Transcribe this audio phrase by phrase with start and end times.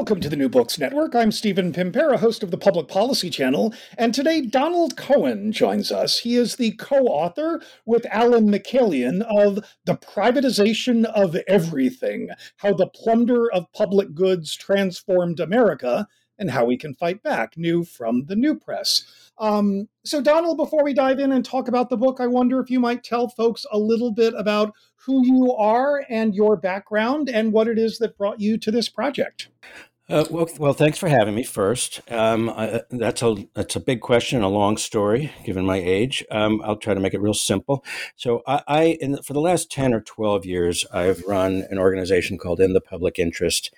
[0.00, 1.14] Welcome to the New Books Network.
[1.14, 6.20] I'm Stephen Pimpare, host of the Public Policy Channel, and today Donald Cohen joins us.
[6.20, 12.86] He is the co author with Allen Mikaelian of The Privatization of Everything How the
[12.86, 16.08] Plunder of Public Goods Transformed America
[16.40, 19.30] and How We Can Fight Back, new from the New Press.
[19.38, 22.70] Um, so, Donald, before we dive in and talk about the book, I wonder if
[22.70, 27.52] you might tell folks a little bit about who you are and your background and
[27.52, 29.48] what it is that brought you to this project.
[30.10, 31.44] Uh, well, well, thanks for having me.
[31.44, 36.24] First, um, I, that's a that's a big question, a long story, given my age.
[36.32, 37.84] Um, I'll try to make it real simple.
[38.16, 42.38] So, I, I in, for the last ten or twelve years, I've run an organization
[42.38, 43.72] called In the Public Interest.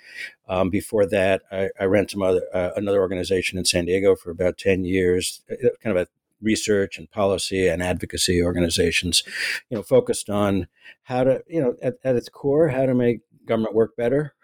[0.49, 4.31] Um, before that, I, I ran some other uh, another organization in San Diego for
[4.31, 6.09] about ten years, uh, kind of a
[6.41, 9.23] research and policy and advocacy organizations,
[9.69, 10.67] you know, focused on
[11.03, 14.35] how to, you know, at, at its core, how to make government work better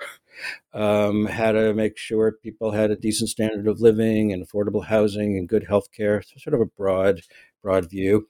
[0.72, 5.36] um, how to make sure people had a decent standard of living and affordable housing
[5.36, 6.22] and good health care.
[6.22, 7.22] So sort of a broad,
[7.62, 8.28] broad view.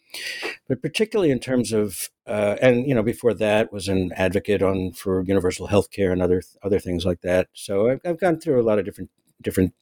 [0.69, 4.92] But particularly in terms of, uh, and you know, before that was an advocate on
[4.92, 7.48] for universal health care and other other things like that.
[7.53, 9.11] So I've, I've gone through a lot of different
[9.42, 9.75] different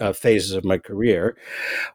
[0.00, 1.36] uh, phases of my career,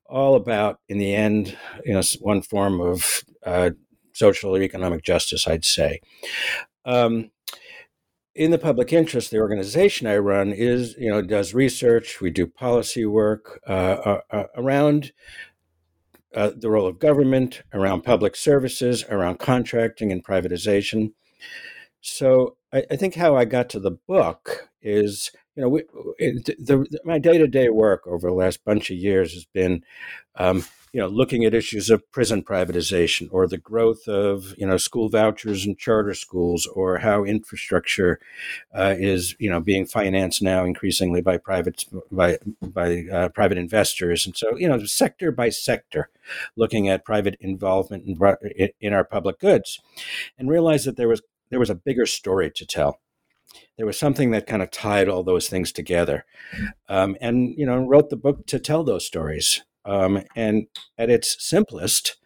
[0.06, 3.72] all about in the end, you know, one form of uh,
[4.14, 6.02] social or economic justice, I'd say.
[6.86, 7.32] Um,
[8.40, 12.22] in the public interest, the organization I run is, you know, does research.
[12.22, 15.12] We do policy work uh, uh, uh, around
[16.34, 21.12] uh, the role of government, around public services, around contracting and privatization.
[22.00, 25.84] So I, I think how I got to the book is, you know, we,
[26.18, 29.44] it, the, the, my day to day work over the last bunch of years has
[29.44, 29.84] been
[30.36, 34.78] um, you know, looking at issues of prison privatization or the growth of, you know,
[34.78, 38.20] school vouchers and charter schools or how infrastructure
[38.74, 44.26] uh, is, you know, being financed now increasingly by private, by, by uh, private investors.
[44.26, 46.10] And so, you know, sector by sector,
[46.56, 49.80] looking at private involvement in, in our public goods
[50.38, 53.00] and realized that there was, there was a bigger story to tell
[53.78, 56.26] there was something that kind of tied all those things together
[56.88, 60.68] um, and you know wrote the book to tell those stories um, and
[61.00, 62.18] at its simplest,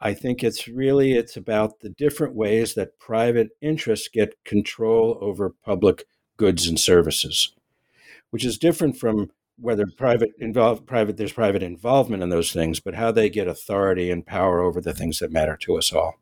[0.00, 5.54] I think it's really it's about the different ways that private interests get control over
[5.64, 6.04] public
[6.36, 7.54] goods and services,
[8.30, 12.94] which is different from whether private involved private there's private involvement in those things, but
[12.94, 16.16] how they get authority and power over the things that matter to us all.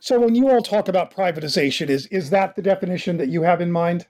[0.00, 3.60] So when you all talk about privatization, is is that the definition that you have
[3.60, 4.08] in mind?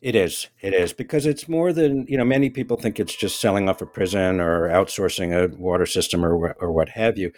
[0.00, 0.48] It is.
[0.60, 2.24] It is because it's more than you know.
[2.24, 6.52] Many people think it's just selling off a prison or outsourcing a water system or
[6.54, 7.32] or what have you,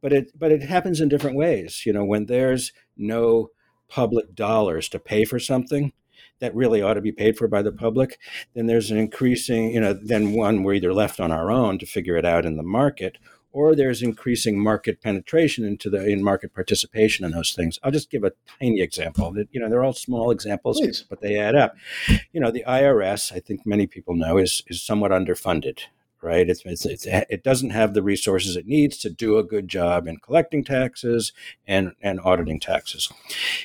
[0.00, 1.84] but it but it happens in different ways.
[1.86, 3.50] You know, when there's no
[3.88, 5.92] public dollars to pay for something
[6.40, 8.18] that really ought to be paid for by the public,
[8.54, 9.72] then there's an increasing.
[9.72, 12.56] You know, then one we're either left on our own to figure it out in
[12.56, 13.18] the market,
[13.52, 17.78] or there's increasing market penetration into the in market participation in those things.
[17.82, 19.32] I'll just give a tiny example.
[19.32, 21.04] That you know, they're all small examples, Please.
[21.08, 21.76] but they add up.
[22.32, 25.80] You know, the IRS, I think many people know, is is somewhat underfunded.
[26.20, 29.68] Right, it's, it's, it's, it doesn't have the resources it needs to do a good
[29.68, 31.32] job in collecting taxes
[31.64, 33.08] and, and auditing taxes.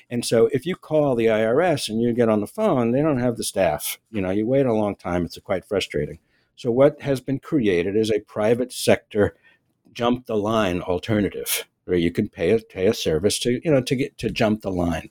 [0.08, 3.18] And so, if you call the IRS and you get on the phone, they don't
[3.18, 3.98] have the staff.
[4.12, 5.26] You know, you wait a long time.
[5.26, 6.20] It's quite frustrating.
[6.56, 9.36] So, what has been created is a private sector
[9.94, 13.82] jump the line alternative where you can pay a pay a service to you know
[13.82, 15.10] to get to jump the line.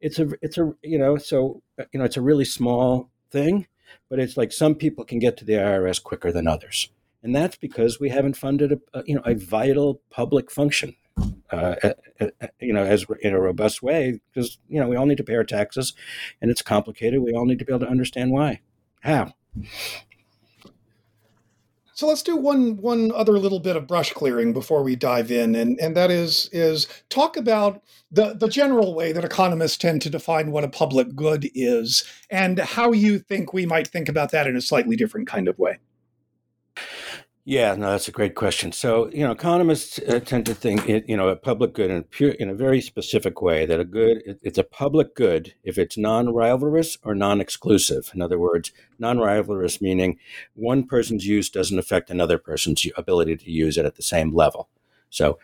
[0.00, 1.62] It's a it's a you know so
[1.92, 3.66] you know it's a really small thing,
[4.08, 6.88] but it's like some people can get to the IRS quicker than others,
[7.22, 10.96] and that's because we haven't funded a, a you know a vital public function.
[11.50, 11.74] Uh,
[12.60, 15.34] you know, as in a robust way, because you know we all need to pay
[15.34, 15.92] our taxes,
[16.40, 17.20] and it's complicated.
[17.20, 18.60] We all need to be able to understand why,
[19.00, 19.34] how.
[22.00, 25.54] So let's do one one other little bit of brush clearing before we dive in,
[25.54, 30.08] and and that is is talk about the the general way that economists tend to
[30.08, 34.46] define what a public good is, and how you think we might think about that
[34.46, 35.78] in a slightly different kind of way.
[37.50, 38.70] Yeah, no, that's a great question.
[38.70, 42.04] So, you know, economists uh, tend to think, it, you know, a public good in,
[42.04, 45.76] pure, in a very specific way that a good, it, it's a public good if
[45.76, 48.12] it's non-rivalrous or non-exclusive.
[48.14, 48.70] In other words,
[49.00, 50.16] non-rivalrous meaning
[50.54, 54.68] one person's use doesn't affect another person's ability to use it at the same level.
[55.08, 55.40] So,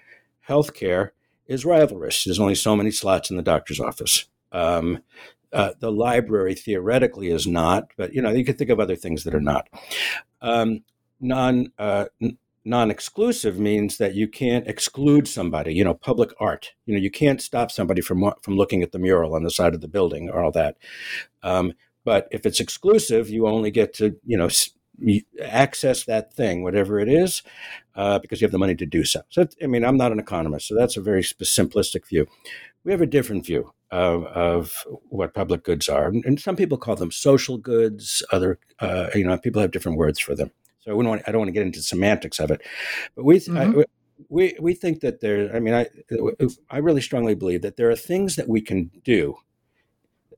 [0.49, 1.11] healthcare
[1.49, 2.25] is rivalrous.
[2.25, 4.27] There's only so many slots in the doctor's office.
[4.53, 5.03] Um,
[5.53, 9.25] uh, the library theoretically is not, but you know you could think of other things
[9.25, 9.69] that are not.
[10.41, 10.85] Um,
[11.21, 12.07] non uh,
[12.65, 15.75] non-exclusive means that you can't exclude somebody.
[15.75, 16.73] You know, public art.
[16.85, 19.75] You know, you can't stop somebody from from looking at the mural on the side
[19.75, 20.77] of the building or all that.
[21.43, 21.73] Um,
[22.05, 24.49] but if it's exclusive, you only get to you know
[25.43, 27.43] access that thing, whatever it is,
[27.95, 29.23] uh, because you have the money to do so.
[29.29, 32.27] So, I mean, I'm not an economist, so that's a very simplistic view.
[32.85, 36.97] We have a different view of, of what public goods are, and some people call
[36.97, 38.23] them social goods.
[38.33, 40.51] Other, uh, you know, people have different words for them.
[40.87, 42.63] So I wouldn't want, I don't want to get into semantics of it,
[43.17, 43.81] but we, mm-hmm.
[43.81, 43.85] I,
[44.29, 45.55] we, we think that there.
[45.55, 45.89] I mean, I,
[46.71, 49.39] I really strongly believe that there are things that we can do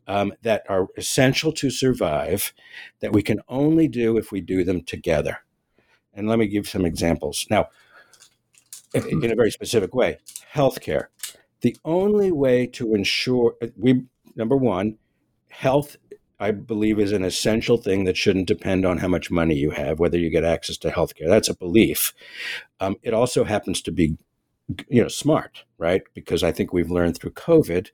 [0.07, 2.55] um, that are essential to survive
[3.01, 5.45] that we can only do if we do them together.
[6.15, 7.47] And let me give some examples.
[7.51, 7.69] Now,
[8.95, 10.19] in a very specific way,
[10.55, 11.09] healthcare.
[11.61, 14.05] The only way to ensure we
[14.35, 14.97] number one,
[15.51, 15.97] health
[16.41, 19.99] I believe is an essential thing that shouldn't depend on how much money you have,
[19.99, 21.29] whether you get access to healthcare.
[21.29, 22.15] That's a belief.
[22.81, 24.17] Um, it also happens to be
[24.89, 27.89] you know smart right because i think we've learned through covid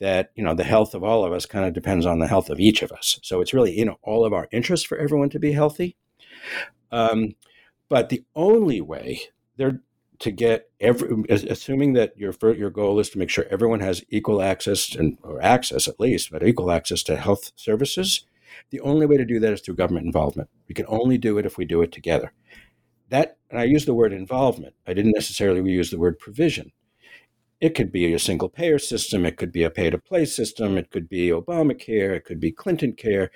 [0.00, 2.50] that you know the health of all of us kind of depends on the health
[2.50, 5.38] of each of us so it's really know all of our interest for everyone to
[5.38, 5.96] be healthy
[6.92, 7.34] um,
[7.88, 9.20] but the only way
[9.56, 9.80] they're
[10.20, 14.40] to get every assuming that your your goal is to make sure everyone has equal
[14.40, 18.26] access and or access at least but equal access to health services
[18.70, 21.46] the only way to do that is through government involvement we can only do it
[21.46, 22.32] if we do it together
[23.10, 26.72] that, and I use the word involvement, I didn't necessarily use the word provision.
[27.60, 30.78] It could be a single payer system, it could be a pay to play system,
[30.78, 33.30] it could be Obamacare, it could be Clinton care.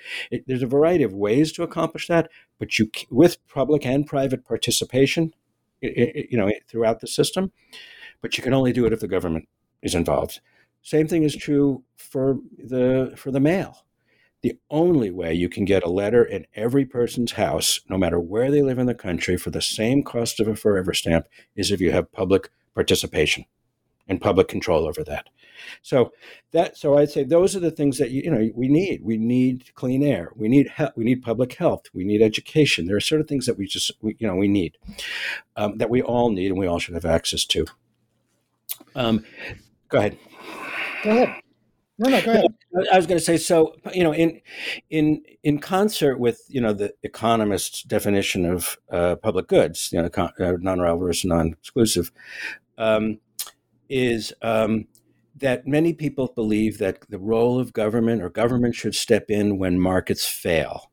[0.47, 5.33] There's a variety of ways to accomplish that, but you with public and private participation,
[6.31, 7.51] you know, throughout the system,
[8.21, 9.47] but you can only do it if the government
[9.81, 10.41] is involved.
[10.81, 13.85] Same thing is true for the for the mail.
[14.41, 18.51] The only way you can get a letter in every person's house, no matter where
[18.51, 21.81] they live in the country, for the same cost of a forever stamp is if
[21.81, 23.45] you have public participation
[24.07, 25.29] and public control over that.
[25.81, 26.11] So
[26.51, 29.03] that so I'd say those are the things that you, you know we need.
[29.03, 30.31] We need clean air.
[30.35, 31.83] We need he- we need public health.
[31.93, 32.85] We need education.
[32.85, 34.77] There are certain things that we just we, you know we need
[35.55, 37.65] um, that we all need and we all should have access to.
[38.95, 39.25] Um,
[39.89, 40.17] go ahead.
[41.03, 41.41] Go ahead.
[41.97, 42.53] No, no, go ahead.
[42.91, 43.73] I was going to say so.
[43.93, 44.41] You know, in
[44.89, 50.09] in in concert with you know the economist's definition of uh, public goods, you know,
[50.09, 52.11] con- uh, non-rivalrous, non-exclusive,
[52.77, 53.19] um,
[53.89, 54.87] is um,
[55.35, 59.79] that many people believe that the role of government or government should step in when
[59.79, 60.91] markets fail.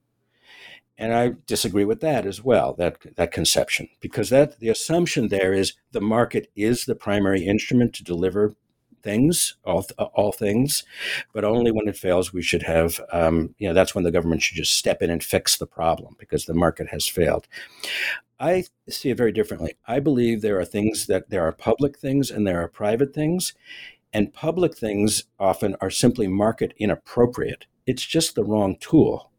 [0.99, 5.53] And I disagree with that as well, that that conception, because that the assumption there
[5.53, 8.55] is the market is the primary instrument to deliver
[9.03, 9.85] things, all
[10.15, 10.85] all things,
[11.33, 14.43] but only when it fails, we should have, um, you know, that's when the government
[14.43, 17.49] should just step in and fix the problem because the market has failed.
[18.39, 19.75] I see it very differently.
[19.87, 23.55] I believe there are things that there are public things and there are private things,
[24.13, 27.67] and public things often are simply market inappropriate.
[27.87, 29.32] It's just the wrong tool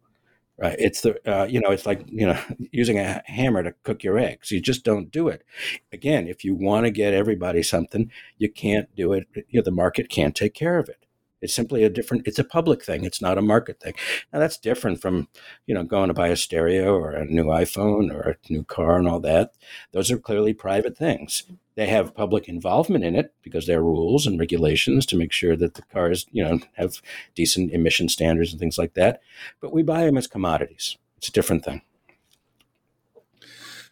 [0.57, 0.75] Right.
[0.77, 2.39] It's the uh, you know it's like you know
[2.71, 4.51] using a hammer to cook your eggs.
[4.51, 5.43] You just don't do it.
[5.91, 9.27] Again, if you want to get everybody something, you can't do it.
[9.35, 11.02] You know, the market can't take care of it.
[11.43, 12.25] It's simply a different.
[12.25, 13.03] It's a public thing.
[13.03, 13.93] It's not a market thing.
[14.31, 15.27] Now that's different from
[15.67, 18.97] you know going to buy a stereo or a new iPhone or a new car
[18.97, 19.53] and all that.
[19.91, 21.43] Those are clearly private things.
[21.75, 25.55] They have public involvement in it because there are rules and regulations to make sure
[25.55, 27.01] that the cars, you know, have
[27.35, 29.21] decent emission standards and things like that.
[29.59, 30.97] But we buy them as commodities.
[31.17, 31.81] It's a different thing.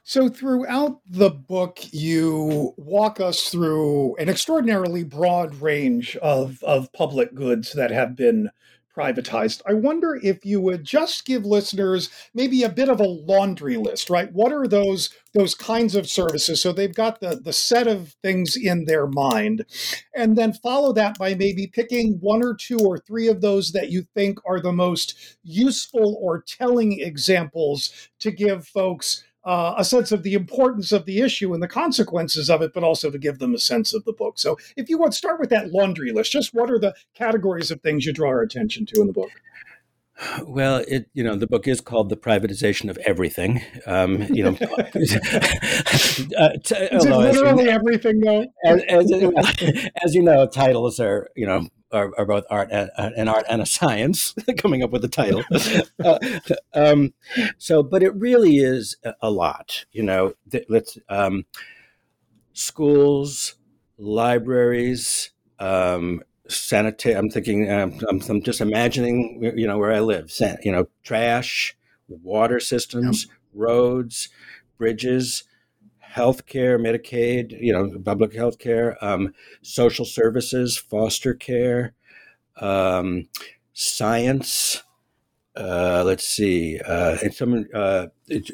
[0.03, 7.35] So, throughout the book, you walk us through an extraordinarily broad range of, of public
[7.35, 8.49] goods that have been
[8.95, 9.61] privatized.
[9.65, 14.09] I wonder if you would just give listeners maybe a bit of a laundry list,
[14.09, 14.31] right?
[14.33, 16.61] What are those those kinds of services?
[16.61, 19.65] So they've got the the set of things in their mind,
[20.13, 23.89] and then follow that by maybe picking one or two or three of those that
[23.91, 30.11] you think are the most useful or telling examples to give folks uh, a sense
[30.11, 33.39] of the importance of the issue and the consequences of it, but also to give
[33.39, 34.37] them a sense of the book.
[34.37, 37.81] So, if you want start with that laundry list, just what are the categories of
[37.81, 39.31] things you draw our attention to in the book?
[40.43, 44.51] Well, it you know the book is called "The Privatization of Everything." Um, you know,
[44.59, 44.89] uh,
[46.63, 48.45] t- it literally you know, everything though?
[48.63, 49.11] As, as,
[50.03, 53.61] as, you know, titles are you know are, are both art and, an art and
[53.61, 54.35] a science.
[54.57, 55.43] coming up with a title,
[56.03, 56.19] uh,
[56.73, 57.13] um,
[57.57, 59.85] so but it really is a lot.
[59.91, 61.45] You know, th- let's um,
[62.53, 63.55] schools,
[63.97, 65.31] libraries.
[65.57, 67.15] Um, sanitary.
[67.15, 67.69] I'm thinking.
[67.69, 69.53] Um, I'm, I'm, just imagining.
[69.55, 70.31] You know where I live.
[70.31, 71.75] San, you know, trash,
[72.07, 73.35] water systems, yep.
[73.53, 74.29] roads,
[74.77, 75.43] bridges,
[76.13, 77.59] healthcare, Medicaid.
[77.59, 81.93] You know, public health care, um, social services, foster care,
[82.57, 83.27] um,
[83.73, 84.83] science.
[85.61, 88.07] Uh, let's see, uh, and some uh,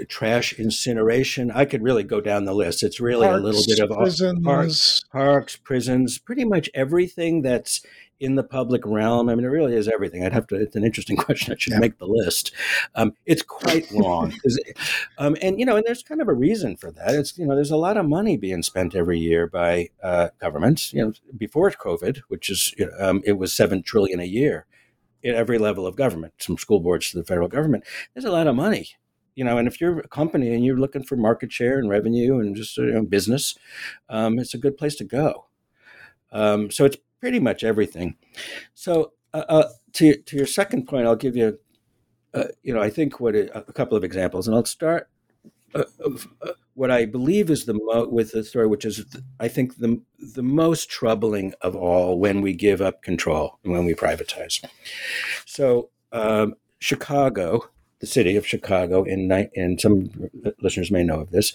[0.09, 1.49] trash incineration.
[1.51, 2.83] I could really go down the list.
[2.83, 4.43] It's really parks, a little bit of prisons.
[4.43, 7.81] Parks, parks, prisons, pretty much everything that's
[8.19, 9.29] in the public realm.
[9.29, 10.25] I mean, it really is everything.
[10.25, 10.55] I'd have to.
[10.55, 11.53] It's an interesting question.
[11.53, 11.79] I should yeah.
[11.79, 12.51] make the list.
[12.95, 14.33] Um, it's quite long,
[15.17, 17.15] um, and you know, and there's kind of a reason for that.
[17.15, 20.91] It's you know, there's a lot of money being spent every year by uh, governments.
[20.91, 24.65] You know, before COVID, which is um, it was seven trillion a year
[25.23, 27.83] at every level of government, from school boards to the federal government.
[28.13, 28.91] There's a lot of money
[29.37, 32.39] you know, and if you're a company and you're looking for market share and revenue
[32.39, 33.53] and just you know, business,
[34.09, 35.45] um, it's a good place to go.
[36.31, 38.17] Um, so it's pretty much everything.
[38.73, 41.59] So uh, uh, to to your second point, I'll give you,
[42.33, 45.07] uh, you know, I think what a couple of examples, and I'll start.
[45.77, 46.09] Uh,
[46.41, 49.05] uh, what I believe is the mo- with the story, which is
[49.39, 53.85] I think the the most troubling of all when we give up control and when
[53.85, 54.63] we privatize.
[55.45, 57.69] So um, Chicago
[57.99, 60.29] the city of Chicago in and some
[60.61, 61.53] listeners may know of this.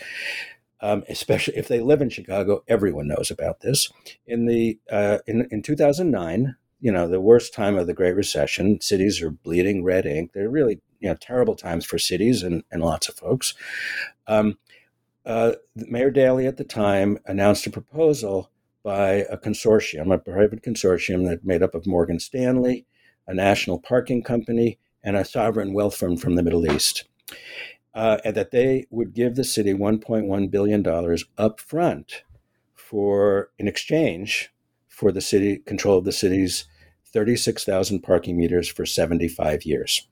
[0.81, 3.89] Um, especially if they live in Chicago, everyone knows about this.
[4.27, 8.81] In the uh, in in 2009, you know, the worst time of the Great Recession,
[8.81, 10.33] cities are bleeding red ink.
[10.35, 13.55] They're really you know terrible times for cities and, and lots of folks.
[14.27, 14.59] Um,
[15.25, 18.51] uh, Mayor Daley at the time announced a proposal
[18.83, 22.85] by a consortium, a private consortium that made up of Morgan Stanley,
[23.29, 27.05] a national parking company, and a sovereign wealth fund from the Middle East.
[27.95, 32.25] Uh, and that they would give the city $1.1 billion up front
[32.75, 34.51] for in exchange
[34.89, 36.65] for the city control of the city's
[37.13, 40.07] 36,000 parking meters for 75 years.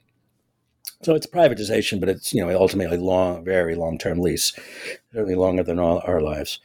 [1.02, 4.52] So it's privatization, but it's you know ultimately long, very long-term lease,
[5.12, 6.60] certainly longer than all our lives.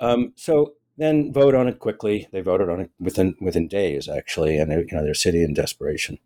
[0.00, 2.28] Um, so then vote on it quickly.
[2.30, 6.18] They voted on it within within days, actually, and you know their city in desperation.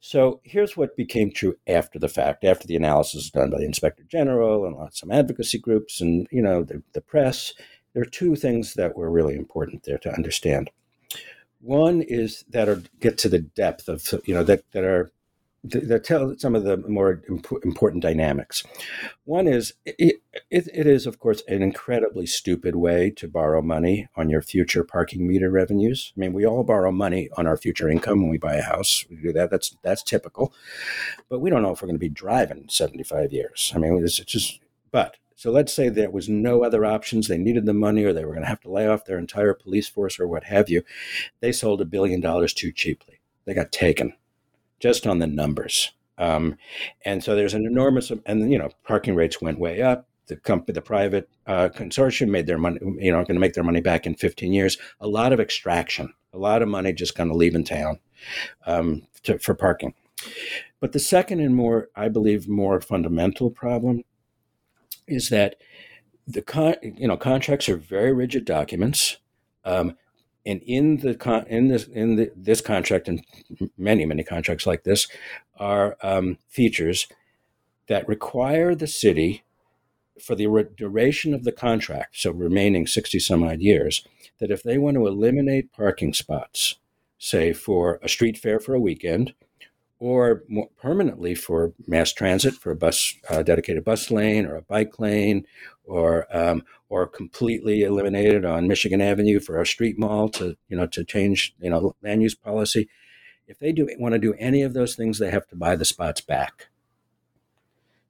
[0.00, 4.04] So here's what became true after the fact, after the analysis done by the inspector
[4.04, 7.52] general and of advocacy groups and you know the, the press.
[7.92, 10.70] There are two things that were really important there to understand.
[11.66, 15.10] One is that are get to the depth of you know that that are
[15.64, 18.62] that tell some of the more imp- important dynamics.
[19.24, 24.08] One is it, it, it is, of course, an incredibly stupid way to borrow money
[24.14, 26.12] on your future parking meter revenues.
[26.16, 29.04] I mean, we all borrow money on our future income when we buy a house.
[29.10, 29.50] We do that.
[29.50, 30.54] That's that's typical,
[31.28, 33.72] but we don't know if we're going to be driving seventy five years.
[33.74, 34.60] I mean, it's just.
[34.92, 37.28] But so let's say there was no other options.
[37.28, 39.52] They needed the money, or they were going to have to lay off their entire
[39.52, 40.82] police force, or what have you.
[41.40, 43.20] They sold a billion dollars too cheaply.
[43.44, 44.14] They got taken
[44.80, 45.92] just on the numbers.
[46.16, 46.56] Um,
[47.04, 50.08] and so there's an enormous, and you know, parking rates went way up.
[50.28, 52.78] The company, the private uh, consortium, made their money.
[52.82, 54.78] You know, going to make their money back in 15 years.
[55.00, 57.98] A lot of extraction, a lot of money just kind of leaving town
[58.66, 59.92] um, to, for parking.
[60.80, 64.02] But the second and more, I believe, more fundamental problem
[65.06, 65.56] is that
[66.26, 69.18] the con- you know contracts are very rigid documents.
[69.64, 69.96] Um,
[70.44, 73.24] and in the con- in this in the, this contract and
[73.76, 75.08] many many contracts like this
[75.58, 77.08] are um, features
[77.88, 79.42] that require the city
[80.20, 84.06] for the re- duration of the contract, so remaining sixty some odd years,
[84.38, 86.76] that if they want to eliminate parking spots,
[87.18, 89.34] say for a street fair for a weekend,
[89.98, 94.62] or more permanently for mass transit, for a bus, uh, dedicated bus lane, or a
[94.62, 95.46] bike lane,
[95.84, 100.86] or um, or completely eliminated on Michigan Avenue for a street mall to you know
[100.86, 102.88] to change you know land use policy.
[103.48, 105.84] If they do want to do any of those things, they have to buy the
[105.84, 106.66] spots back.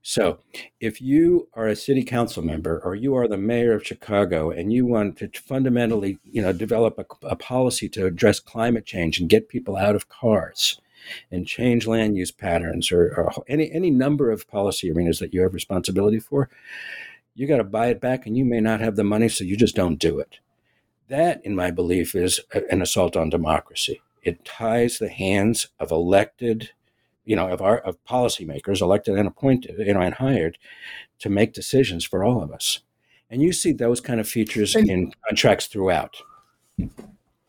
[0.08, 0.38] So,
[0.78, 4.72] if you are a city council member or you are the mayor of Chicago and
[4.72, 9.28] you want to fundamentally, you know, develop a, a policy to address climate change and
[9.28, 10.80] get people out of cars,
[11.30, 15.42] and change land use patterns or, or, any any number of policy arenas that you
[15.42, 16.48] have responsibility for,
[17.34, 19.56] you got to buy it back and you may not have the money, so you
[19.56, 20.38] just don't do it.
[21.08, 24.00] That, in my belief, is an assault on democracy.
[24.22, 26.70] It ties the hands of elected
[27.26, 30.56] you know, of our of policymakers, elected and appointed, you know, and hired,
[31.18, 32.80] to make decisions for all of us.
[33.28, 36.16] And you see those kind of features in contracts throughout.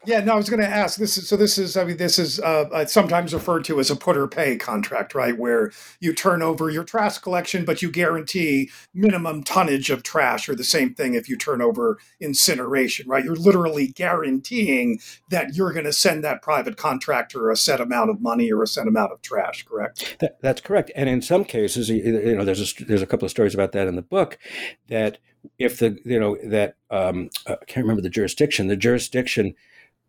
[0.07, 0.97] Yeah, no, I was going to ask.
[0.97, 1.35] This is so.
[1.35, 1.75] This is.
[1.75, 5.13] I mean, this is uh, uh, sometimes referred to as a put or pay contract,
[5.13, 5.37] right?
[5.37, 10.55] Where you turn over your trash collection, but you guarantee minimum tonnage of trash, or
[10.55, 13.25] the same thing if you turn over incineration, right?
[13.25, 18.21] You're literally guaranteeing that you're going to send that private contractor a set amount of
[18.21, 19.65] money or a set amount of trash.
[19.65, 20.15] Correct.
[20.19, 20.89] That, that's correct.
[20.95, 23.87] And in some cases, you know, there's a, there's a couple of stories about that
[23.87, 24.39] in the book
[24.87, 25.17] that
[25.59, 29.53] if the you know that um, I can't remember the jurisdiction, the jurisdiction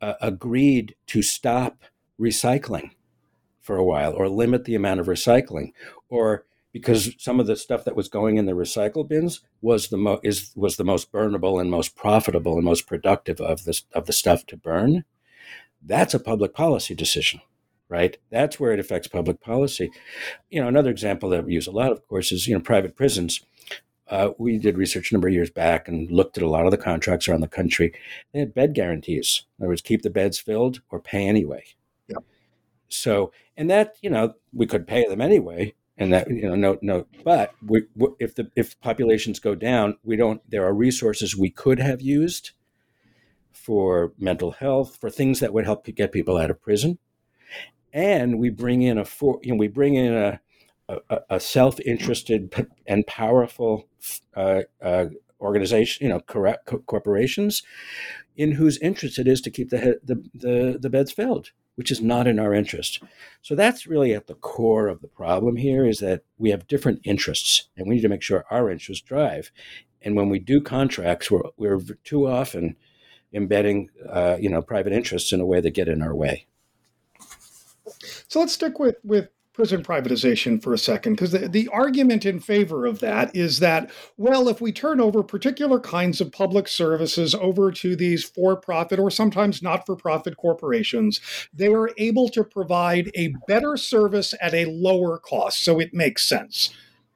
[0.00, 1.82] uh, agreed to stop
[2.20, 2.90] recycling
[3.60, 5.72] for a while or limit the amount of recycling
[6.08, 9.96] or because some of the stuff that was going in the recycle bins was the
[9.96, 14.06] mo- is was the most burnable and most profitable and most productive of this of
[14.06, 15.04] the stuff to burn
[15.82, 17.40] that's a public policy decision
[17.88, 18.18] right?
[18.30, 19.90] That's where it affects public policy.
[20.50, 22.96] You know another example that we use a lot of course is you know private
[22.96, 23.40] prisons
[24.10, 26.70] uh, we did research a number of years back and looked at a lot of
[26.70, 27.92] the contracts around the country.
[28.32, 29.44] They had bed guarantees.
[29.58, 31.64] In other words, keep the beds filled or pay anyway.
[32.08, 32.18] Yeah.
[32.88, 36.78] So, and that you know we could pay them anyway, and that you know no
[36.80, 37.06] no.
[37.24, 37.82] But we,
[38.18, 40.40] if the if populations go down, we don't.
[40.50, 42.52] There are resources we could have used
[43.52, 46.98] for mental health, for things that would help get people out of prison,
[47.92, 50.40] and we bring in a for you know we bring in a
[51.30, 53.88] a, self-interested and powerful
[54.34, 55.06] uh, uh,
[55.40, 56.20] organization, you know,
[56.86, 57.62] corporations,
[58.36, 62.00] in whose interest it is to keep the, the, the the beds filled, which is
[62.00, 63.02] not in our interest.
[63.42, 67.00] So that's really at the core of the problem here: is that we have different
[67.04, 69.50] interests, and we need to make sure our interests drive.
[70.00, 72.76] And when we do contracts, we're we're too often
[73.32, 76.46] embedding, uh, you know, private interests in a way that get in our way.
[78.28, 79.28] So let's stick with with
[79.58, 83.90] prison privatization for a second, because the, the argument in favor of that is that,
[84.16, 89.00] well, if we turn over particular kinds of public services over to these for profit
[89.00, 91.20] or sometimes not for profit corporations,
[91.52, 95.64] they are able to provide a better service at a lower cost.
[95.64, 96.70] So it makes sense.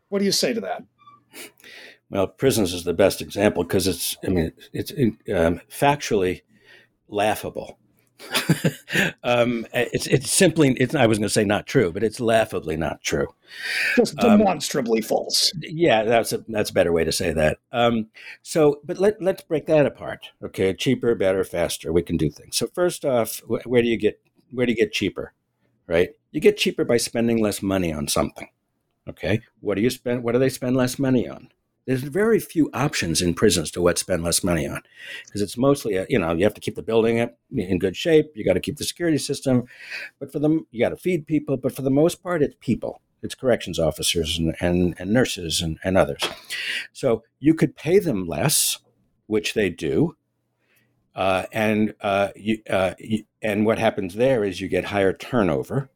[0.09, 0.83] What do you say to that?
[2.11, 4.91] Well, prisons is the best example because it's, I mean, it's
[5.33, 6.43] um, factually
[7.07, 7.79] laughable
[9.25, 12.77] um, it's it's simply it's I was going to say not true, but it's laughably
[12.77, 13.29] not true.
[13.97, 15.53] Just um, demonstrably um, false.
[15.61, 17.59] Yeah, that's a that's a better way to say that.
[17.73, 18.09] Um,
[18.43, 20.31] so, but let let's break that apart.
[20.43, 21.93] Okay, cheaper, better, faster.
[21.93, 22.57] We can do things.
[22.57, 25.33] So first off, where do you get where do you get cheaper?
[25.87, 28.49] Right, you get cheaper by spending less money on something.
[29.09, 30.23] Okay, what do you spend?
[30.23, 31.49] What do they spend less money on?
[31.87, 34.83] There's very few options in prisons to what spend less money on
[35.27, 38.31] because it's mostly a, you know you have to keep the building in good shape
[38.35, 39.65] you got to keep the security system
[40.19, 43.01] but for them you got to feed people but for the most part it's people.
[43.25, 46.23] It's corrections officers and, and, and nurses and, and others.
[46.93, 48.79] So you could pay them less
[49.29, 50.17] which they do
[51.15, 55.91] uh, and uh, you, uh, you, and what happens there is you get higher turnover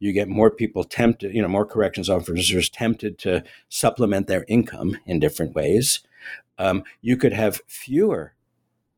[0.00, 4.96] you get more people tempted, you know, more corrections officers tempted to supplement their income
[5.06, 6.00] in different ways.
[6.58, 8.34] Um, you could have fewer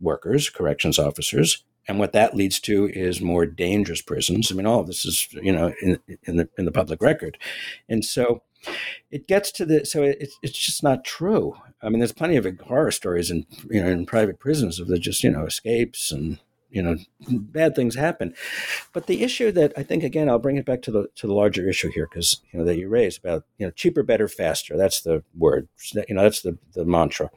[0.00, 4.50] workers, corrections officers, and what that leads to is more dangerous prisons.
[4.50, 7.38] I mean, all of this is, you know, in, in the in the public record,
[7.88, 8.42] and so
[9.10, 11.56] it gets to the so it's it's just not true.
[11.82, 14.98] I mean, there's plenty of horror stories in you know in private prisons of the
[14.98, 16.38] just you know escapes and
[16.72, 16.96] you know
[17.28, 18.34] bad things happen.
[18.92, 21.34] But the issue that i think again i'll bring it back to the to the
[21.34, 24.76] larger issue here because you know that you raised about you know cheaper better faster.
[24.76, 25.68] That's the word.
[25.94, 27.30] You know that's the the mantra.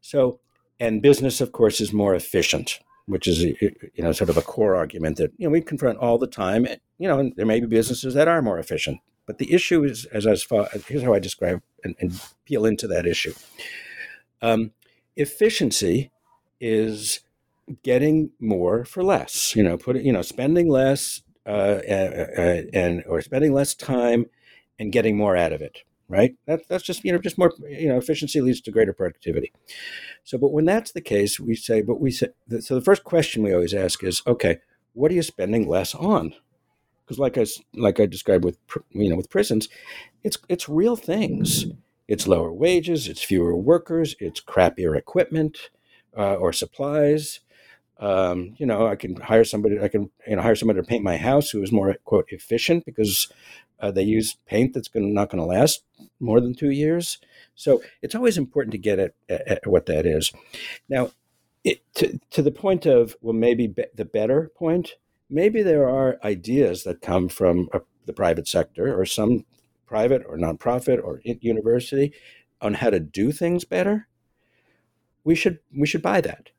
[0.00, 0.40] So
[0.80, 4.76] and business of course is more efficient which is you know sort of a core
[4.76, 6.66] argument that you know we confront all the time.
[6.98, 9.00] You know there may be businesses that are more efficient.
[9.26, 12.86] But the issue is as as far here's how i describe and, and peel into
[12.88, 13.34] that issue.
[14.42, 14.72] Um,
[15.16, 16.10] efficiency
[16.60, 17.20] is
[17.82, 19.54] getting more for less.
[19.56, 24.26] You know, putting you know spending less uh, and, and or spending less time
[24.78, 25.80] and getting more out of it.
[26.06, 26.36] Right.
[26.46, 29.52] That, that's just you know just more you know efficiency leads to greater productivity.
[30.22, 32.28] So, but when that's the case, we say, but we say
[32.60, 32.74] so.
[32.74, 34.58] The first question we always ask is, okay,
[34.92, 36.34] what are you spending less on?
[37.04, 38.58] Because like I like I described with
[38.90, 39.68] you know with prisons,
[40.22, 41.66] it's it's real things.
[42.06, 43.08] It's lower wages.
[43.08, 44.14] It's fewer workers.
[44.20, 45.70] It's crappier equipment
[46.16, 47.40] uh, or supplies.
[47.98, 49.80] Um, you know, I can hire somebody.
[49.80, 52.84] I can you know hire somebody to paint my house who is more quote efficient
[52.84, 53.28] because
[53.80, 55.84] uh, they use paint that's going not going to last
[56.20, 57.18] more than two years.
[57.54, 60.32] So it's always important to get at, at, at what that is.
[60.88, 61.12] Now,
[61.62, 64.94] it, to to the point of well, maybe be, the better point.
[65.30, 69.44] maybe there are ideas that come from a, the private sector or some
[69.86, 72.12] private or nonprofit or university
[72.60, 74.08] on how to do things better.
[75.24, 76.50] We should we should buy that.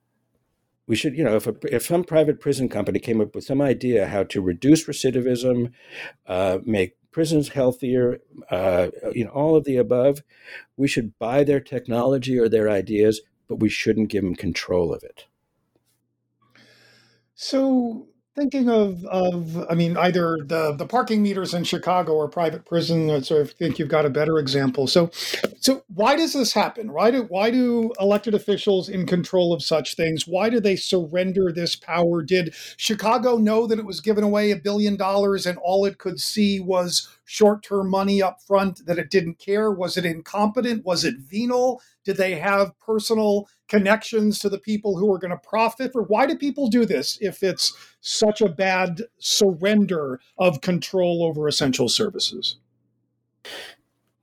[0.87, 3.61] We should, you know, if a, if some private prison company came up with some
[3.61, 5.71] idea how to reduce recidivism,
[6.27, 8.19] uh, make prisons healthier,
[8.51, 10.21] uh, you know, all of the above,
[10.77, 15.01] we should buy their technology or their ideas, but we shouldn't give them control of
[15.03, 15.25] it.
[17.33, 22.65] So thinking of of I mean either the the parking meters in Chicago or private
[22.65, 23.09] prison.
[23.09, 24.87] Uh, so I think you've got a better example.
[24.87, 25.09] So
[25.59, 26.91] so why does this happen?
[26.91, 30.27] Why do why do elected officials in control of such things?
[30.27, 32.21] Why do they surrender this power?
[32.21, 36.19] Did Chicago know that it was giving away a billion dollars and all it could
[36.19, 38.85] see was short term money up front?
[38.85, 39.71] That it didn't care?
[39.71, 40.85] Was it incompetent?
[40.85, 41.81] Was it venal?
[42.03, 45.91] Did they have personal connections to the people who are going to profit?
[45.95, 51.47] Or why do people do this if it's such a bad surrender of control over
[51.47, 52.57] essential services?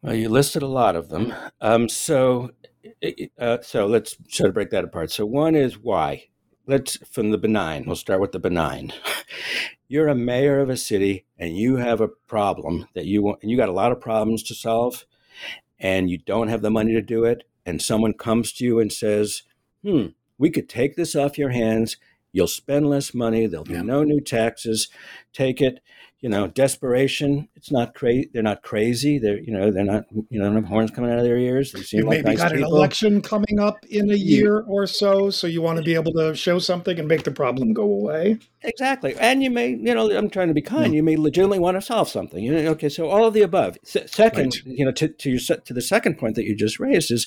[0.02, 1.32] Well, you listed a lot of them.
[1.60, 2.50] Um, so,
[3.38, 5.10] uh, so let's sort of break that apart.
[5.10, 6.24] So, one is why.
[6.66, 7.84] Let's from the benign.
[7.86, 8.92] We'll start with the benign.
[9.88, 13.50] You're a mayor of a city, and you have a problem that you want, and
[13.50, 15.04] you got a lot of problems to solve,
[15.78, 18.92] and you don't have the money to do it and someone comes to you and
[18.92, 19.42] says,
[19.82, 20.06] hmm,
[20.38, 21.96] we could take this off your hands.
[22.32, 23.46] You'll spend less money.
[23.46, 23.82] There'll be yeah.
[23.82, 24.88] no new taxes.
[25.32, 25.80] Take it.
[26.22, 27.48] You know, desperation.
[27.56, 28.30] It's not crazy.
[28.32, 29.18] They're not crazy.
[29.18, 31.72] They're you know they're not you know have horns coming out of their ears.
[31.72, 32.72] They seem you like maybe nice got people.
[32.72, 36.12] an election coming up in a year or so, so you want to be able
[36.12, 38.38] to show something and make the problem go away.
[38.62, 40.94] Exactly, and you may you know I'm trying to be kind.
[40.94, 42.42] You may legitimately want to solve something.
[42.42, 43.76] You know, okay, so all of the above.
[43.82, 44.78] second, right.
[44.78, 47.26] you know, to to your to the second point that you just raised is,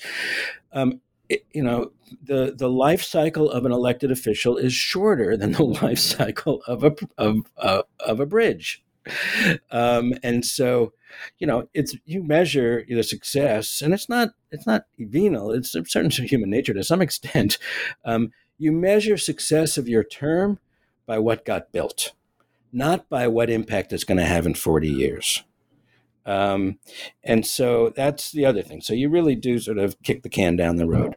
[0.71, 1.91] um, it, you know
[2.23, 6.83] the the life cycle of an elected official is shorter than the life cycle of
[6.83, 8.83] a of uh, of a bridge
[9.71, 10.93] um, and so
[11.39, 15.85] you know it's you measure the success and it's not it's not venal it's a
[15.85, 17.57] certain human nature to some extent
[18.03, 20.59] um, you measure success of your term
[21.05, 22.13] by what got built
[22.73, 25.43] not by what impact it's going to have in 40 years
[26.25, 26.79] um,
[27.23, 28.81] and so that's the other thing.
[28.81, 31.15] So you really do sort of kick the can down the road.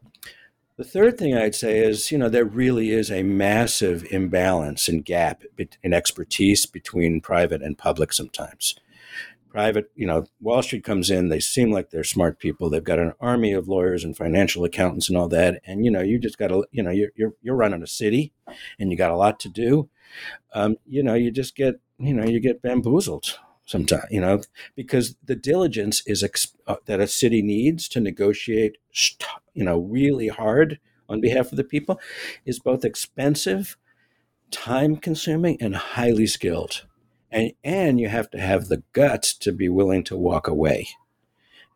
[0.78, 5.04] The third thing I'd say is, you know, there really is a massive imbalance and
[5.04, 5.42] gap
[5.82, 8.76] in expertise between private and public sometimes.
[9.50, 12.70] Private, you know, Wall Street comes in, they seem like they're smart people.
[12.70, 15.60] They've got an army of lawyers and financial accountants and all that.
[15.66, 18.32] And, you know, you just got to, you know, you're, you're, you're running a city
[18.78, 19.90] and you got a lot to do.
[20.54, 23.36] Um, you know, you just get, you know, you get bamboozled
[23.68, 24.40] sometimes, you know,
[24.74, 26.24] because the diligence is
[26.66, 28.78] uh, that a city needs to negotiate,
[29.52, 32.00] you know, really hard on behalf of the people
[32.46, 33.76] is both expensive,
[34.50, 36.86] time consuming, and highly skilled.
[37.30, 40.88] And, and you have to have the guts to be willing to walk away.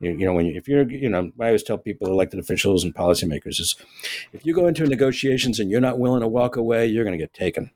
[0.01, 2.85] You, you know, when you, if you're, you know, I always tell people, elected officials
[2.85, 3.77] and policymakers, is
[4.33, 7.23] if you go into negotiations and you're not willing to walk away, you're going to
[7.23, 7.71] get taken.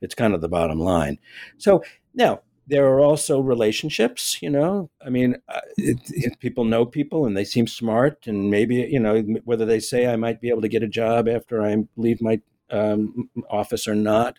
[0.00, 1.18] It's kind of the bottom line.
[1.56, 1.82] So
[2.14, 4.90] now there are also relationships you know?
[5.04, 9.00] I mean uh, it, it, people know people and they seem smart and maybe you
[9.00, 12.20] know whether they say i might be able to get a job after i leave
[12.20, 14.38] my um, office or not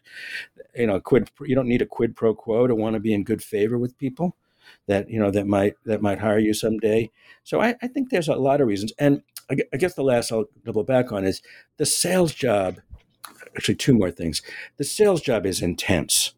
[0.75, 3.23] you know quid you don't need a quid pro quo to want to be in
[3.23, 4.35] good favor with people
[4.87, 7.09] that you know that might that might hire you someday.
[7.43, 8.93] So i, I think there's a lot of reasons.
[8.99, 11.41] And I, I guess the last i'll double back on is
[11.77, 12.79] the sales job
[13.55, 14.41] actually two more things.
[14.77, 16.33] The sales job is intense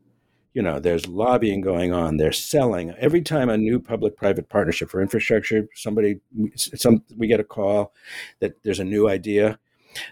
[0.53, 2.91] you know there's lobbying going on they're selling.
[2.97, 6.19] Every time a new public private partnership for infrastructure somebody
[6.57, 7.93] some we get a call
[8.39, 9.59] that there's a new idea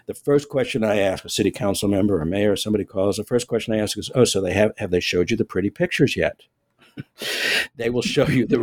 [0.06, 3.24] the first question i ask a city council member or mayor or somebody calls the
[3.24, 5.70] first question i ask is oh so they have have they showed you the pretty
[5.70, 6.42] pictures yet
[7.76, 8.60] they will show you the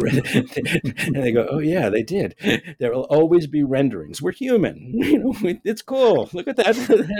[1.05, 2.35] and they go oh yeah they did.
[2.79, 4.21] There will always be renderings.
[4.21, 6.29] We're human you know it's cool.
[6.33, 6.75] Look at that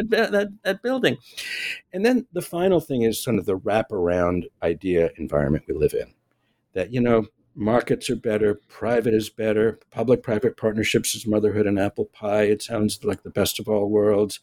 [0.10, 1.18] that, that, that building.
[1.94, 6.14] And then the final thing is sort of the wraparound idea environment we live in
[6.74, 11.80] that you know markets are better private is better public private partnerships is motherhood and
[11.80, 14.40] apple pie it sounds like the best of all worlds.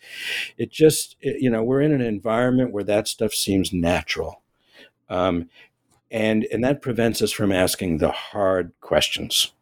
[0.59, 4.43] It just it, you know we're in an environment where that stuff seems natural.
[5.09, 5.49] Um,
[6.11, 9.53] and and that prevents us from asking the hard questions.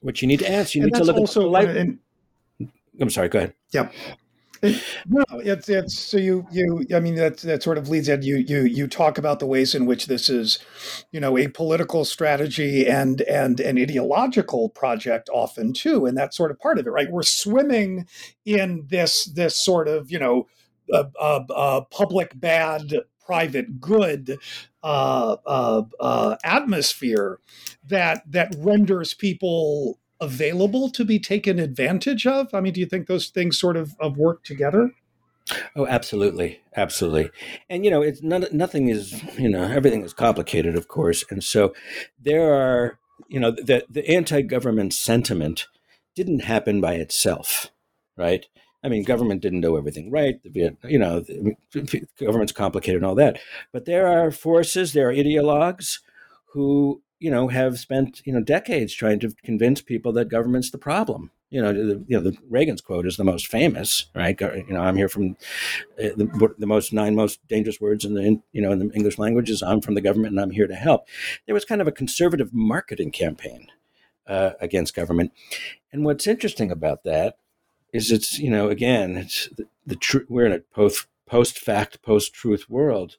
[0.00, 1.80] What you need to ask, you and need to look also, at the.
[1.80, 1.98] And,
[3.00, 3.28] I'm sorry.
[3.28, 3.54] Go ahead.
[3.72, 3.90] Yeah.
[4.60, 8.38] No, it's it's so you you I mean that that sort of leads in you
[8.38, 10.58] you you talk about the ways in which this is,
[11.12, 16.50] you know, a political strategy and and an ideological project often too, and that's sort
[16.50, 17.10] of part of it, right?
[17.10, 18.08] We're swimming
[18.44, 20.48] in this this sort of you know,
[20.92, 22.94] uh, uh, uh, public bad
[23.28, 24.38] private good
[24.82, 27.38] uh, uh, uh, atmosphere
[27.86, 32.52] that that renders people available to be taken advantage of?
[32.54, 34.92] I mean, do you think those things sort of, of work together?
[35.76, 37.30] Oh, absolutely, absolutely.
[37.68, 41.44] And you know, it's not, nothing is you know everything is complicated, of course, and
[41.44, 41.74] so
[42.18, 45.66] there are you know the the anti-government sentiment
[46.16, 47.70] didn't happen by itself,
[48.16, 48.46] right?
[48.82, 50.40] I mean, government didn't do everything right.
[50.44, 51.56] The, you know, the
[52.18, 53.38] government's complicated and all that.
[53.72, 56.00] But there are forces, there are ideologues
[56.52, 60.78] who, you know, have spent, you know, decades trying to convince people that government's the
[60.78, 61.32] problem.
[61.50, 64.38] You know, the, you know, the Reagan's quote is the most famous, right?
[64.38, 65.36] You know, I'm here from
[65.98, 69.18] uh, the, the most nine most dangerous words in the, you know, in the English
[69.18, 71.08] language is I'm from the government and I'm here to help.
[71.46, 73.68] There was kind of a conservative marketing campaign
[74.26, 75.32] uh, against government.
[75.90, 77.38] And what's interesting about that
[77.92, 82.02] is it's you know again it's the, the truth we're in a post post fact
[82.02, 83.16] post truth world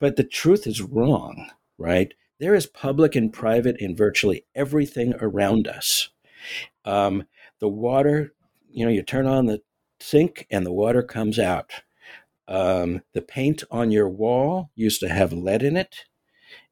[0.00, 2.12] but the truth is wrong right?
[2.40, 6.10] There is public and private in virtually everything around us.
[6.84, 7.24] Um,
[7.60, 8.34] the water
[8.70, 9.62] you know you turn on the
[10.00, 11.70] sink and the water comes out.
[12.46, 16.04] Um, the paint on your wall used to have lead in it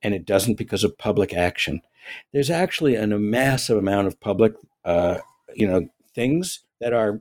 [0.02, 1.82] and it doesn't because of public action.
[2.32, 5.18] There's actually an, a massive amount of public uh,
[5.54, 7.20] you know things that are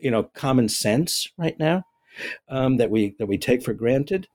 [0.00, 1.84] you know common sense right now
[2.48, 4.28] um, that we that we take for granted.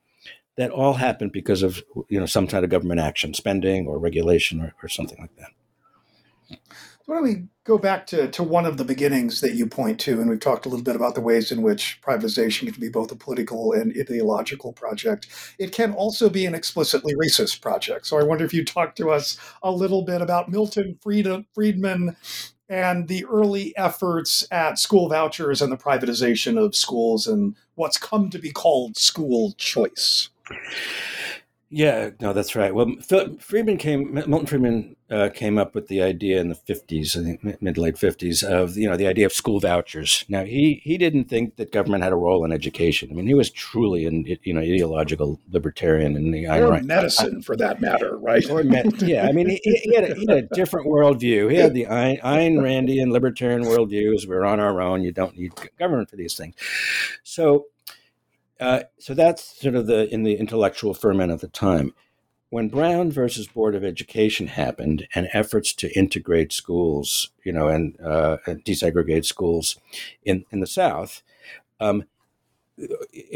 [0.58, 4.62] That all happen because of you know some kind of government action spending or regulation
[4.62, 6.60] or, or something like that.
[7.06, 10.22] Why don't we go back to, to one of the beginnings that you point to
[10.22, 13.12] and we've talked a little bit about the ways in which privatization can be both
[13.12, 15.28] a political and ideological project.
[15.58, 18.06] It can also be an explicitly racist project.
[18.08, 22.16] So i wonder if you talk to us a little bit about milton friedman
[22.72, 28.30] and the early efforts at school vouchers and the privatization of schools and what's come
[28.30, 30.30] to be called school choice.
[31.74, 32.76] Yeah, no, that's right.
[32.76, 32.96] Well,
[33.40, 37.62] Friedman came, Milton Friedman uh, came up with the idea in the fifties, I think
[37.62, 40.26] mid late fifties, of you know the idea of school vouchers.
[40.28, 43.10] Now he he didn't think that government had a role in education.
[43.10, 47.38] I mean, he was truly an you know ideological libertarian in the or Ayn, medicine
[47.40, 48.48] I, for that matter, right?
[48.50, 51.50] Or med, yeah, I mean, he, he, had a, he, had a, different worldview.
[51.50, 54.28] He had the Ayn, Ayn Randian libertarian worldviews.
[54.28, 55.04] We're on our own.
[55.04, 56.56] You don't need government for these things.
[57.24, 57.68] So
[58.62, 61.94] uh, so that's sort of the in the intellectual ferment of the time.
[62.52, 68.00] When Brown versus Board of Education happened, and efforts to integrate schools, you know, and,
[68.02, 69.78] uh, and desegregate schools
[70.24, 71.24] in in the South,
[71.80, 72.04] um,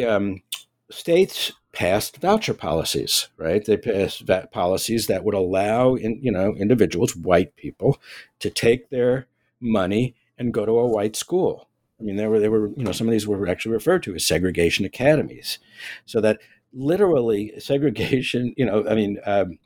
[0.06, 0.44] um,
[0.92, 3.30] states passed voucher policies.
[3.38, 7.98] Right, they passed va- policies that would allow, in, you know, individuals, white people,
[8.40, 9.28] to take their
[9.60, 11.68] money and go to a white school
[11.99, 14.15] I mean, there were there were you know some of these were actually referred to
[14.15, 15.60] as segregation academies,
[16.05, 16.39] so that
[16.73, 18.53] literally segregation.
[18.58, 19.60] You know, I mean, um,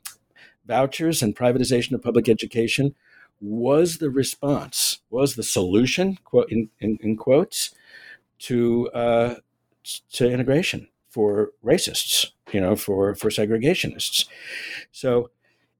[0.66, 2.94] vouchers and privatization of public education
[3.40, 7.74] was the response, was the solution, quote in, in, in quotes,
[8.40, 9.34] to uh,
[10.12, 12.26] to integration for racists.
[12.52, 14.26] You know, for for segregationists.
[14.92, 15.30] So,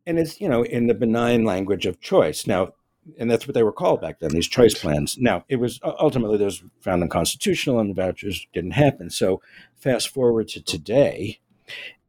[0.07, 2.47] and it's you know in the benign language of choice.
[2.47, 2.73] Now,
[3.19, 5.17] and that's what they were called back then these choice plans.
[5.19, 9.11] Now it was ultimately those found unconstitutional and the vouchers didn't happen.
[9.11, 9.41] So
[9.75, 11.41] fast forward to today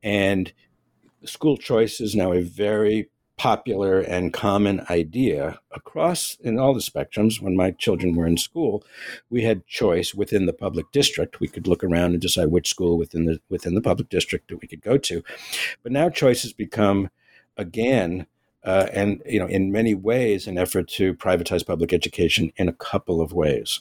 [0.03, 0.51] and
[1.23, 7.41] school choice is now a very popular and common idea across in all the spectrums.
[7.41, 8.83] When my children were in school
[9.29, 11.39] we had choice within the public district.
[11.39, 14.61] We could look around and decide which school within the within the public district that
[14.61, 15.23] we could go to.
[15.83, 17.09] But now choice has become
[17.57, 18.27] again
[18.63, 22.73] uh, and you know, in many ways, an effort to privatize public education in a
[22.73, 23.79] couple of ways.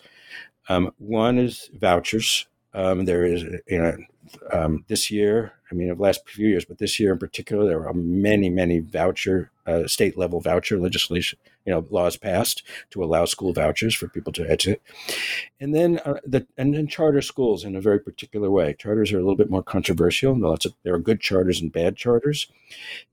[0.69, 2.47] Um, one is vouchers.
[2.73, 3.97] Um, there is, you know,
[4.53, 7.67] um, this year, I mean, of the last few years, but this year in particular,
[7.67, 13.05] there are many, many voucher, uh, state level voucher legislation, you know, laws passed to
[13.05, 14.83] allow school vouchers for people to exit.
[15.61, 18.75] And then, uh, the, and then charter schools in a very particular way.
[18.75, 20.37] Charters are a little bit more controversial.
[20.37, 22.49] Lots of, there are good charters and bad charters.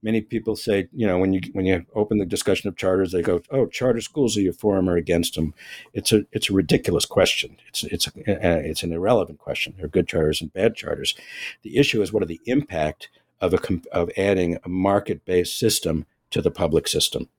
[0.01, 3.23] Many people say, you know, when you when you open the discussion of charters, they
[3.23, 5.55] go, "Oh, charter schools, are you for them or against them?"
[5.93, 7.57] It's a it's a ridiculous question.
[7.67, 9.73] It's it's a, uh, it's an irrelevant question.
[9.75, 11.15] There are good charters and bad charters.
[11.63, 13.59] The issue is what are the impact of a
[13.91, 17.29] of adding a market based system to the public system.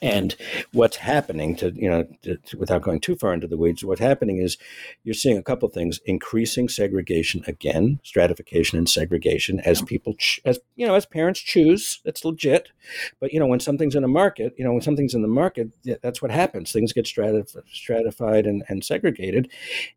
[0.00, 0.36] And
[0.72, 4.38] what's happening to, you know, to, without going too far into the weeds, what's happening
[4.38, 4.56] is
[5.02, 10.60] you're seeing a couple things increasing segregation again, stratification and segregation as people, ch- as,
[10.76, 12.00] you know, as parents choose.
[12.04, 12.68] That's legit.
[13.20, 15.70] But, you know, when something's in a market, you know, when something's in the market,
[16.00, 16.70] that's what happens.
[16.70, 19.50] Things get stratif- stratified and, and segregated.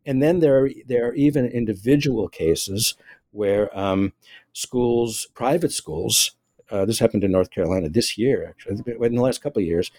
[0.04, 2.94] And then there are, there are even individual cases
[3.32, 4.12] where um,
[4.52, 6.32] schools, private schools,
[6.70, 9.90] uh, this happened in North Carolina this year, actually, in the last couple of years,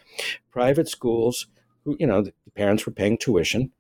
[0.52, 1.48] private schools
[1.84, 3.72] who, you know, the parents were paying tuition,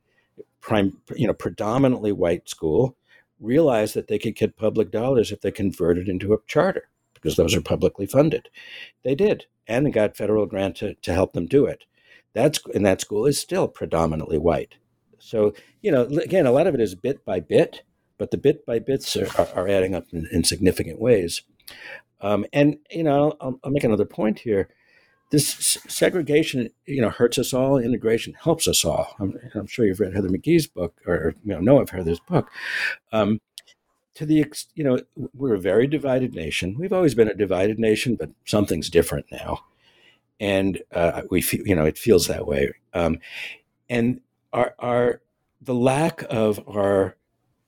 [0.61, 2.95] prime, you know, predominantly white school,
[3.39, 7.55] realized that they could get public dollars if they converted into a charter because those
[7.55, 8.49] are publicly funded.
[9.03, 11.85] They did, and they got federal grant to, to help them do it.
[12.33, 14.75] That's and that school is still predominantly white.
[15.19, 17.83] So you know, again, a lot of it is bit by bit,
[18.17, 21.41] but the bit by bits are, are, adding up in, in significant ways.
[22.21, 24.69] Um, and you know, I'll, I'll, make another point here.
[25.29, 27.77] This segregation, you know, hurts us all.
[27.77, 29.15] Integration helps us all.
[29.19, 32.49] I'm, I'm sure you've read Heather McGhee's book, or you know, know of Heather's book.
[33.11, 33.41] Um,
[34.15, 34.45] to the
[34.75, 34.99] you know,
[35.33, 36.75] we're a very divided nation.
[36.77, 39.63] We've always been a divided nation, but something's different now,
[40.39, 42.73] and uh, we feel, you know, it feels that way.
[42.93, 43.19] Um,
[43.89, 44.21] and
[44.51, 45.21] our our
[45.61, 47.15] the lack of our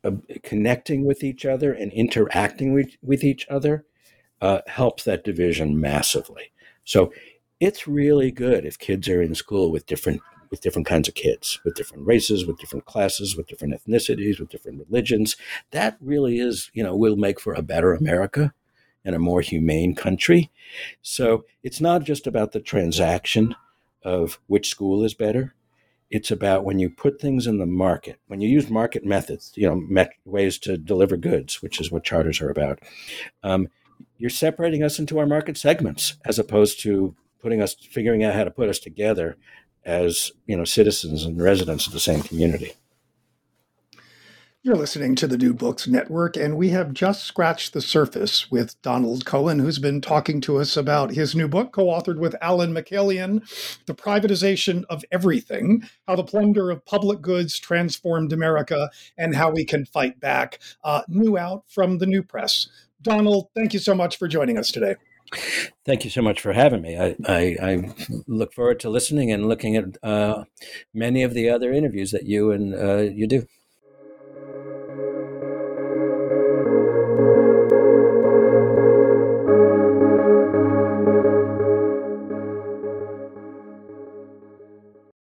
[0.05, 0.11] uh,
[0.43, 3.85] connecting with each other and interacting with, with each other
[4.41, 6.51] uh, helps that division massively.
[6.83, 7.11] So
[7.59, 11.59] it's really good if kids are in school with different with different kinds of kids,
[11.65, 15.35] with different races, with different classes, with different ethnicities, with different religions.
[15.71, 18.53] That really is, you know, will make for a better America
[19.03, 20.51] and a more humane country.
[21.01, 23.55] So it's not just about the transaction
[24.03, 25.55] of which school is better.
[26.15, 29.67] It's about when you put things in the market, when you use market methods, you
[29.67, 32.79] know, met ways to deliver goods, which is what charters are about.
[33.43, 33.67] Um,
[34.17, 38.45] you're separating us into our market segments as opposed to putting us figuring out how
[38.45, 39.35] to put us together
[39.83, 42.71] as you know citizens and residents of the same community.
[44.65, 48.81] You're listening to the New Books Network, and we have just scratched the surface with
[48.81, 52.73] Donald Cohen, who's been talking to us about his new book, co authored with Allen
[52.73, 53.43] Mikaelian
[53.85, 59.65] The Privatization of Everything How the Plunder of Public Goods Transformed America and How We
[59.65, 60.57] Can Fight Back.
[60.83, 62.67] Uh, new out from the New Press.
[63.03, 64.95] Donald, thank you so much for joining us today.
[65.85, 66.97] Thank you so much for having me.
[66.97, 67.93] I, I, I
[68.25, 70.45] look forward to listening and looking at uh,
[70.91, 73.45] many of the other interviews that you and uh, you do.